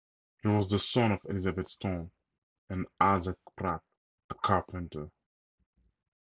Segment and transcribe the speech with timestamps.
[0.41, 2.09] He was the son of Elizabeth Stone
[2.71, 3.83] and Asa Pratt,
[4.31, 5.11] a carpenter.